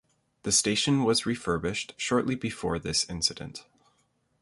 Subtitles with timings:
[0.41, 3.65] The station was refurbished shortly before this incident.